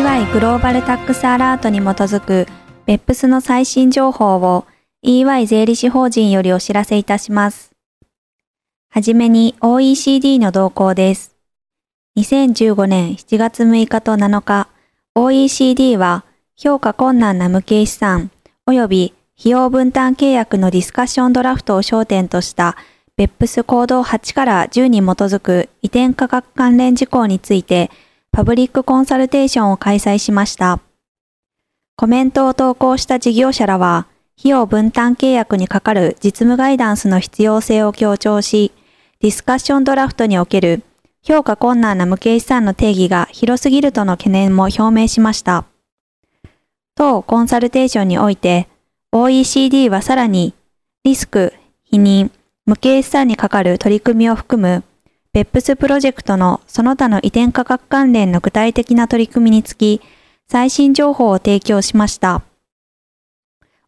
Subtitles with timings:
[0.00, 2.46] EY グローバルタックスアラートに基づく
[2.86, 4.64] BEPS の最新情報を
[5.02, 7.72] EY 税理士法人よりお知らせいたします。
[8.88, 11.36] はじめに OECD の動向です。
[12.16, 14.68] 2015年7月6日と7日、
[15.14, 16.24] OECD は
[16.56, 18.30] 評価困難な無形資産
[18.66, 22.78] 及び費用分担契約のディスカッションドラフトを焦点とした
[23.18, 27.90] BEPS 行動8から10に基づく移転価格関連事項について
[28.32, 30.80] パブリックコンサルテーションを開催しました。
[31.96, 34.06] コメントを投稿した事業者らは、
[34.38, 38.72] 費用分担契約にかかる実務ガイダンスの必要性を強調し、
[39.20, 40.82] ディスカッションドラフトにおける
[41.22, 45.66] 評価困難な無形資産の定義が広すぎるとの懸念も表明しました。
[46.94, 48.68] 当コンサルテーションにおいて、
[49.12, 50.54] OECD はさらに、
[51.04, 51.52] リスク、
[51.84, 52.30] 否認、
[52.64, 54.84] 無形資産にかかる取り組みを含む
[55.32, 60.00] BEPS プロジェクトのその他の移転価格関連の具体的な取り組みにつき、
[60.48, 62.42] 最新情報を提供しました。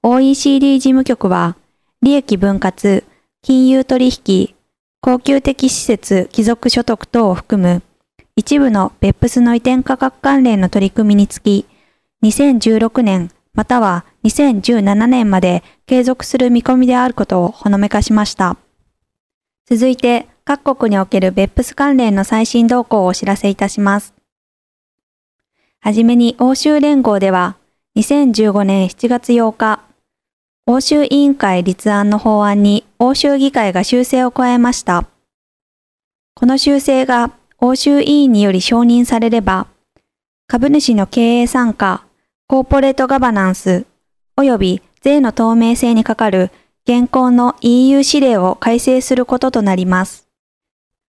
[0.04, 1.56] OECD 事務局は、
[2.00, 3.04] 利益分割、
[3.42, 4.54] 金融取引、
[5.00, 7.82] 高級的施設、貴族所得等を含む
[8.36, 11.66] 一部の BEPS の移転価格関連の取り組みにつき、
[12.22, 18.56] 2016年または2017年まで継続する見込みであることをほのめかしました。
[19.68, 24.14] 続いて、各国における BEPS 関連の最新動向をお知らせいたします。
[25.80, 27.56] はじめに欧州連合では、
[27.96, 29.80] 2015年7月8日、
[30.66, 35.06] 欧州委員会立案の法案に欧州議会が修正を加えました。
[36.34, 39.66] この修正が欧州委員により承認されれば、
[40.46, 42.04] 株主の経営参加、
[42.46, 43.86] コーポレートガバナンス、
[44.36, 46.50] 及び税の透明性にかかる
[46.84, 50.31] 現行の EU 指令を改正することとなります。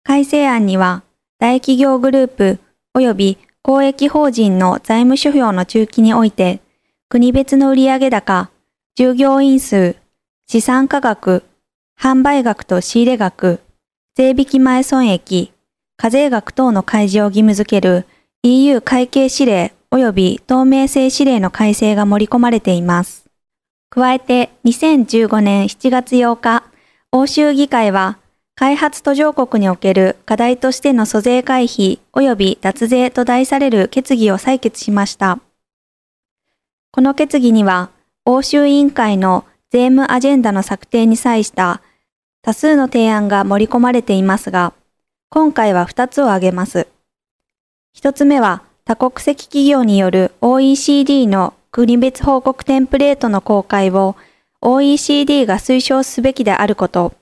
[0.03, 1.03] 改正案には、
[1.39, 2.59] 大企業グループ
[2.97, 6.61] 及び公益法人の財務諸表の中期において、
[7.09, 8.51] 国別の売上高、
[8.97, 9.97] 従業員数、
[10.49, 11.45] 資産価格、
[11.99, 13.61] 販売額と仕入れ額、
[14.17, 15.53] 税引き前損益、
[15.97, 18.07] 課税額等の開示を義務付ける
[18.43, 23.29] EU 会計指令及び透明性指令の改正が盛り込まれています。
[23.91, 26.65] 加えて2015年7月8日、
[27.13, 28.19] 欧州議会は
[28.61, 35.39] 開発途上国における課題としての租税回避及び脱税と題される決議を採決しました。
[36.93, 37.89] この決議には、
[38.27, 41.81] 欧州委員会の税務アジェンダの策定に際した
[42.43, 44.75] 多数の提案が盛り込まれていますが、
[45.31, 46.87] 今回は2つを挙げます。
[47.97, 54.17] 1つ目は多国籍企業による OECD の国別報告テンプレートの公開を
[54.61, 57.20] OECD が推奨すべきであること。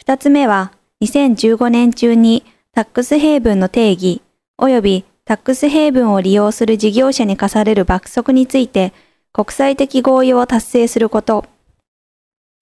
[0.00, 0.72] 二つ目は、
[1.02, 4.22] 2015年中にタックスヘイブンの定義、
[4.58, 8.94] 及びタックスヘイブンを利用する事業者に課される罰則について
[9.30, 11.44] 国際的合意を達成すること。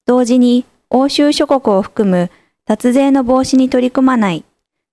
[0.04, 2.32] 同時に欧州諸国を含む
[2.66, 4.44] 脱税の防止に取り組まない、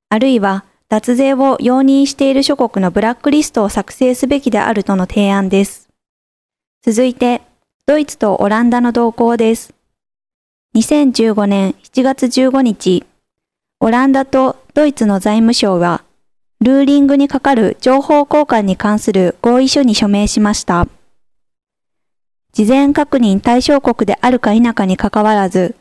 [0.09, 5.89] あるいは脱税を容認している諸国のブラックリストを作成すべきであるとの提案です。
[6.83, 7.41] 続いて、
[7.87, 9.74] ドイツとオランダの動向です。
[10.75, 13.05] 2015年7月15日、
[13.79, 16.03] オランダとドイツの財務省は、
[16.59, 20.89] ルーリングにかかる情報交換に関する合意書に署名しました。
[22.51, 25.75] 事前確認対象国であるか否かにかかわらず、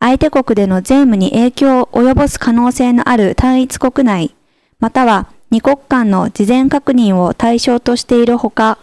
[0.00, 4.34] 相手国での税務に影響を及ぼす可能性のある単一国内、
[4.80, 8.76] または二国間の事前確認を対象としているほか、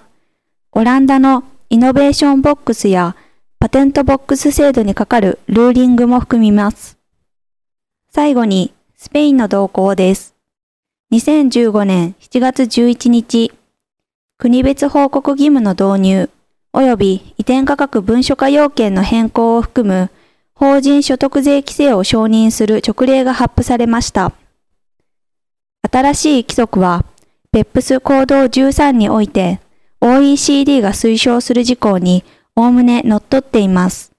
[0.72, 3.16] オランダのイノベーションボックスや
[3.64, 6.98] パテントボックス制度にかかるルーリングも含みます。
[8.10, 10.36] 最後に、スペインの動向です。
[11.14, 13.54] 2015年7月11日、
[14.38, 16.30] 国別報告義務の導入、
[16.74, 20.12] 及び移転価格文書化要件の変更を含む
[20.54, 24.34] 法人所得税規制を承認する勅令が発布されました。
[25.90, 27.06] 新しい規則は、
[27.54, 29.62] PEPS 行動13において
[30.02, 34.12] OECD が推奨する事項におおむね乗っ取っています。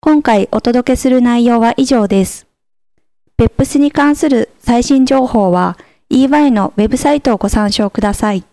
[0.00, 2.46] 今回お届けする内容は以上です。
[3.36, 5.76] PEPS に関する最新情報は
[6.08, 8.44] EY のウェブサイトをご参照ください。